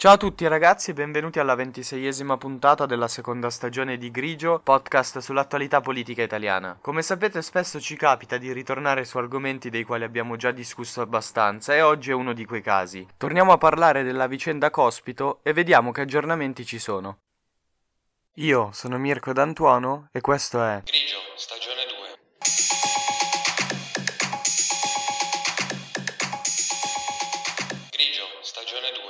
[0.00, 5.18] Ciao a tutti ragazzi e benvenuti alla ventiseiesima puntata della seconda stagione di Grigio, podcast
[5.18, 6.78] sull'attualità politica italiana.
[6.80, 11.74] Come sapete spesso ci capita di ritornare su argomenti dei quali abbiamo già discusso abbastanza
[11.74, 13.06] e oggi è uno di quei casi.
[13.18, 17.18] Torniamo a parlare della vicenda Cospito e vediamo che aggiornamenti ci sono.
[18.36, 22.18] Io sono Mirko D'Antuono e questo è Grigio, stagione 2.
[27.90, 29.00] Grigio, stagione 2.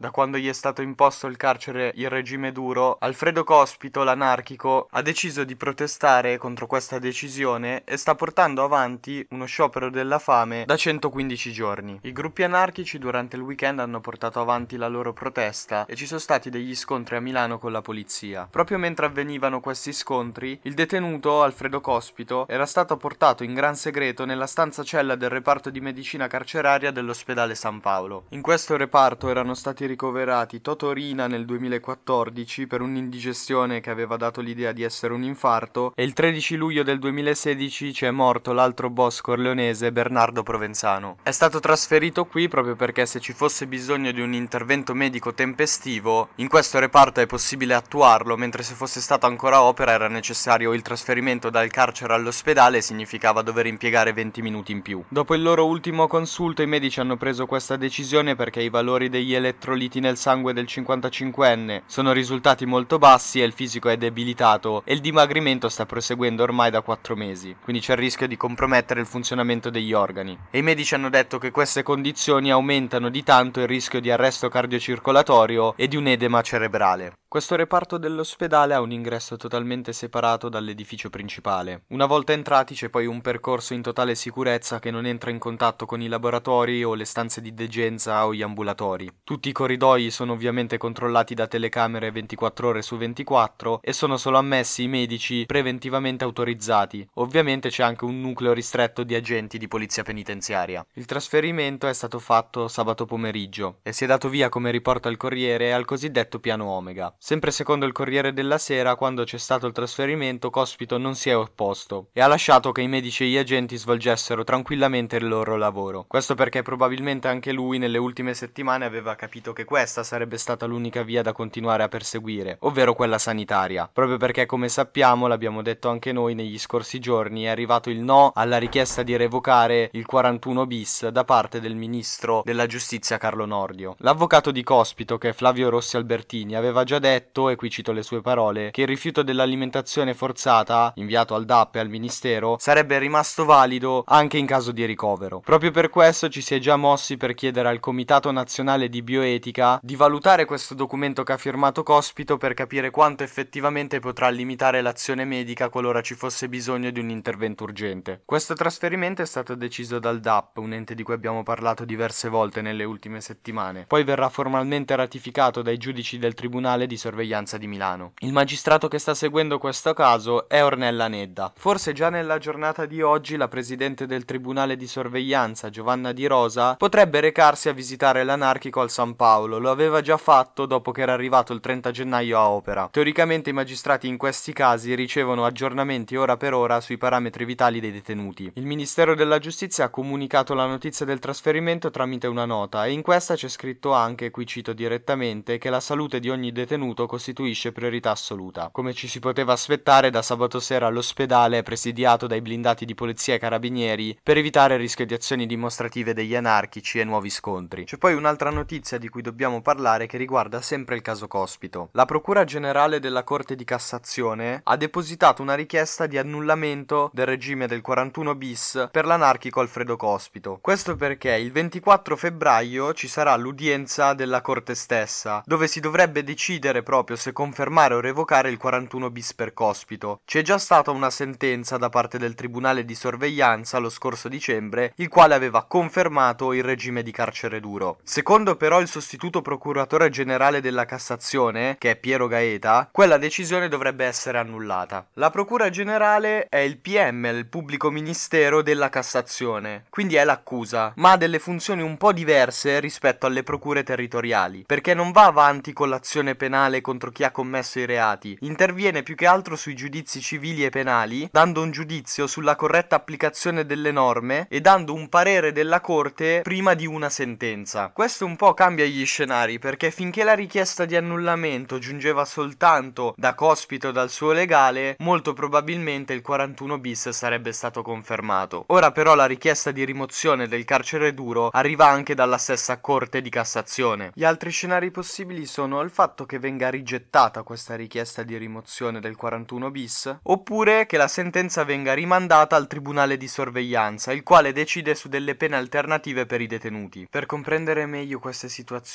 [0.00, 5.02] Da quando gli è stato imposto il carcere il regime duro, Alfredo Cospito, l'anarchico, ha
[5.02, 10.76] deciso di protestare contro questa decisione e sta portando avanti uno sciopero della fame da
[10.76, 11.98] 115 giorni.
[12.02, 16.20] I gruppi anarchici durante il weekend hanno portato avanti la loro protesta e ci sono
[16.20, 18.46] stati degli scontri a Milano con la polizia.
[18.48, 24.24] Proprio mentre avvenivano questi scontri, il detenuto Alfredo Cospito era stato portato in gran segreto
[24.24, 28.26] nella stanza cella del reparto di medicina carceraria dell'ospedale San Paolo.
[28.28, 34.72] In questo reparto erano stati ricoverati Totorina nel 2014 per un'indigestione che aveva dato l'idea
[34.72, 39.22] di essere un infarto e il 13 luglio del 2016 ci è morto l'altro boss
[39.22, 41.16] corleonese Bernardo Provenzano.
[41.22, 46.28] È stato trasferito qui proprio perché se ci fosse bisogno di un intervento medico tempestivo,
[46.36, 50.82] in questo reparto è possibile attuarlo, mentre se fosse stato ancora opera era necessario il
[50.82, 55.02] trasferimento dal carcere all'ospedale e significava dover impiegare 20 minuti in più.
[55.08, 59.32] Dopo il loro ultimo consulto i medici hanno preso questa decisione perché i valori degli
[59.32, 64.92] elettroliti nel sangue del 55enne sono risultati molto bassi e il fisico è debilitato e
[64.92, 69.06] il dimagrimento sta proseguendo ormai da 4 mesi, quindi c'è il rischio di compromettere il
[69.06, 70.36] funzionamento degli organi.
[70.50, 74.48] E i medici hanno detto che queste condizioni aumentano di tanto il rischio di arresto
[74.48, 77.12] cardiocircolatorio e di un edema cerebrale.
[77.28, 81.82] Questo reparto dell'ospedale ha un ingresso totalmente separato dall'edificio principale.
[81.88, 85.84] Una volta entrati c'è poi un percorso in totale sicurezza che non entra in contatto
[85.84, 89.10] con i laboratori o le stanze di degenza o gli ambulatori.
[89.24, 94.38] Tutti i corridoi sono ovviamente controllati da telecamere 24 ore su 24 e sono solo
[94.38, 97.06] ammessi i medici preventivamente autorizzati.
[97.14, 100.86] Ovviamente c'è anche un nucleo ristretto di agenti di polizia penitenziaria.
[100.94, 105.18] Il trasferimento è stato fatto sabato pomeriggio e si è dato via come riporta il
[105.18, 107.14] Corriere al cosiddetto piano Omega.
[107.18, 111.36] Sempre secondo il Corriere della Sera, quando c'è stato il trasferimento, Cospito non si è
[111.36, 116.06] opposto e ha lasciato che i medici e gli agenti svolgessero tranquillamente il loro lavoro.
[116.08, 121.02] Questo perché probabilmente anche lui nelle ultime settimane aveva capito che questa sarebbe stata l'unica
[121.02, 123.88] via da continuare a perseguire, ovvero quella sanitaria.
[123.92, 128.30] Proprio perché, come sappiamo, l'abbiamo detto anche noi negli scorsi giorni, è arrivato il no
[128.34, 133.96] alla richiesta di revocare il 41 bis da parte del ministro della giustizia Carlo Nordio.
[133.98, 138.02] L'avvocato di Cospito, che è Flavio Rossi Albertini, aveva già detto, e qui cito le
[138.02, 143.44] sue parole, che il rifiuto dell'alimentazione forzata, inviato al DAP e al Ministero, sarebbe rimasto
[143.44, 145.40] valido anche in caso di ricovero.
[145.40, 149.47] Proprio per questo ci si è già mossi per chiedere al Comitato Nazionale di Bioetica
[149.82, 155.24] di valutare questo documento che ha firmato Cospito per capire quanto effettivamente potrà limitare l'azione
[155.24, 158.22] medica qualora ci fosse bisogno di un intervento urgente.
[158.24, 162.60] Questo trasferimento è stato deciso dal DAP, un ente di cui abbiamo parlato diverse volte
[162.60, 163.84] nelle ultime settimane.
[163.86, 168.12] Poi verrà formalmente ratificato dai giudici del Tribunale di sorveglianza di Milano.
[168.18, 171.52] Il magistrato che sta seguendo questo caso è Ornella Nedda.
[171.56, 176.74] Forse già nella giornata di oggi la presidente del tribunale di sorveglianza, Giovanna Di Rosa,
[176.76, 179.37] potrebbe recarsi a visitare l'anarchico al San Paolo.
[179.46, 182.88] Lo aveva già fatto dopo che era arrivato il 30 gennaio a opera.
[182.90, 187.92] Teoricamente i magistrati in questi casi ricevono aggiornamenti ora per ora sui parametri vitali dei
[187.92, 188.50] detenuti.
[188.54, 193.02] Il Ministero della Giustizia ha comunicato la notizia del trasferimento tramite una nota e in
[193.02, 198.10] questa c'è scritto anche, qui cito direttamente, che la salute di ogni detenuto costituisce priorità
[198.10, 198.70] assoluta.
[198.72, 203.34] Come ci si poteva aspettare, da sabato sera l'ospedale è presidiato dai blindati di polizia
[203.34, 207.84] e carabinieri per evitare il rischio di azioni dimostrative degli anarchici e nuovi scontri.
[207.84, 211.90] C'è poi un'altra notizia di cui dobbiamo parlare che riguarda sempre il caso Cospito.
[211.92, 217.66] La Procura Generale della Corte di Cassazione ha depositato una richiesta di annullamento del regime
[217.66, 220.58] del 41 bis per l'anarchico Alfredo Cospito.
[220.62, 226.82] Questo perché il 24 febbraio ci sarà l'udienza della Corte stessa, dove si dovrebbe decidere
[226.82, 230.20] proprio se confermare o revocare il 41 bis per Cospito.
[230.24, 235.08] C'è già stata una sentenza da parte del Tribunale di sorveglianza lo scorso dicembre, il
[235.08, 237.98] quale aveva confermato il regime di carcere duro.
[238.04, 244.04] Secondo però il sostituto procuratore generale della Cassazione, che è Piero Gaeta, quella decisione dovrebbe
[244.04, 245.06] essere annullata.
[245.14, 251.12] La Procura Generale è il PM, il pubblico ministero della Cassazione, quindi è l'accusa, ma
[251.12, 255.88] ha delle funzioni un po' diverse rispetto alle procure territoriali, perché non va avanti con
[255.88, 260.64] l'azione penale contro chi ha commesso i reati, interviene più che altro sui giudizi civili
[260.64, 265.80] e penali, dando un giudizio sulla corretta applicazione delle norme e dando un parere della
[265.80, 267.90] Corte prima di una sentenza.
[267.92, 273.34] Questo un po' cambia gli scenari, perché finché la richiesta di annullamento giungeva soltanto da
[273.34, 278.64] Cospito dal suo legale, molto probabilmente il 41 bis sarebbe stato confermato.
[278.68, 283.30] Ora però la richiesta di rimozione del carcere duro arriva anche dalla stessa Corte di
[283.30, 284.10] Cassazione.
[284.14, 289.16] Gli altri scenari possibili sono il fatto che venga rigettata questa richiesta di rimozione del
[289.16, 294.94] 41 bis, oppure che la sentenza venga rimandata al Tribunale di sorveglianza, il quale decide
[294.94, 297.06] su delle pene alternative per i detenuti.
[297.10, 298.86] Per comprendere meglio queste situazioni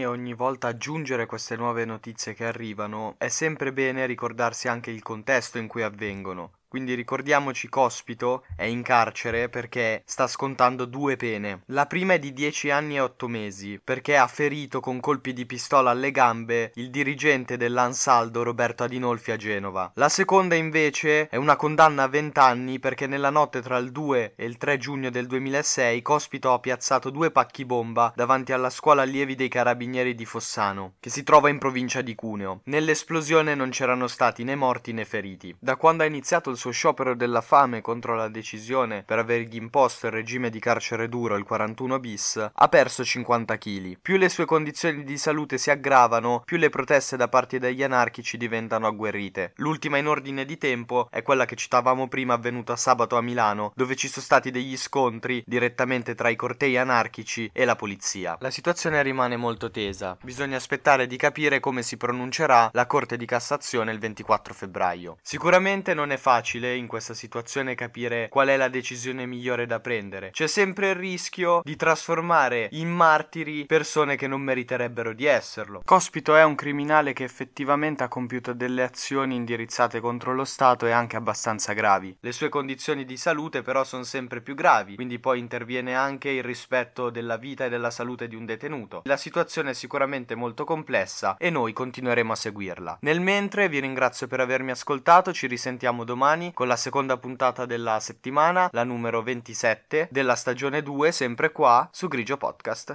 [0.00, 5.02] e ogni volta aggiungere queste nuove notizie che arrivano, è sempre bene ricordarsi anche il
[5.02, 6.57] contesto in cui avvengono.
[6.68, 11.62] Quindi ricordiamoci Cospito è in carcere perché sta scontando due pene.
[11.68, 15.46] La prima è di 10 anni e 8 mesi perché ha ferito con colpi di
[15.46, 19.90] pistola alle gambe il dirigente dell'Ansaldo Roberto Adinolfi a Genova.
[19.94, 24.34] La seconda invece è una condanna a 20 anni perché nella notte tra il 2
[24.36, 29.00] e il 3 giugno del 2006 Cospito ha piazzato due pacchi bomba davanti alla scuola
[29.00, 32.60] allievi dei carabinieri di Fossano che si trova in provincia di Cuneo.
[32.64, 35.56] Nell'esplosione non c'erano stati né morti né feriti.
[35.58, 40.06] Da quando ha iniziato il suo sciopero della fame contro la decisione per avergli imposto
[40.06, 43.98] il regime di carcere duro, il 41 bis, ha perso 50 kg.
[44.02, 48.36] Più le sue condizioni di salute si aggravano, più le proteste da parte degli anarchici
[48.36, 49.52] diventano agguerrite.
[49.56, 53.94] L'ultima in ordine di tempo è quella che citavamo prima avvenuta sabato a Milano, dove
[53.94, 58.36] ci sono stati degli scontri direttamente tra i cortei anarchici e la polizia.
[58.40, 60.16] La situazione rimane molto tesa.
[60.22, 65.18] Bisogna aspettare di capire come si pronuncerà la Corte di Cassazione il 24 febbraio.
[65.22, 69.80] Sicuramente non è facile facile in questa situazione capire qual è la decisione migliore da
[69.80, 70.30] prendere.
[70.30, 75.82] C'è sempre il rischio di trasformare in martiri persone che non meriterebbero di esserlo.
[75.84, 80.90] Cospito è un criminale che effettivamente ha compiuto delle azioni indirizzate contro lo Stato e
[80.90, 82.16] anche abbastanza gravi.
[82.18, 86.42] Le sue condizioni di salute però sono sempre più gravi, quindi poi interviene anche il
[86.42, 89.02] rispetto della vita e della salute di un detenuto.
[89.04, 92.98] La situazione è sicuramente molto complessa e noi continueremo a seguirla.
[93.02, 97.66] Nel mentre vi ringrazio per avermi ascoltato, ci risentiamo domani domani con la seconda puntata
[97.66, 102.94] della settimana, la numero 27 della stagione 2, sempre qua su Grigio Podcast.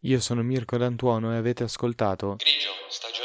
[0.00, 3.23] Io sono Mirko D'Antuono e avete ascoltato Grigio, stagione